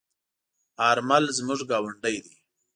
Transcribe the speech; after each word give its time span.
آرمل 0.89 1.23
زموږ 1.37 1.59
گاوندی 1.69 2.17
دی. 2.23 2.35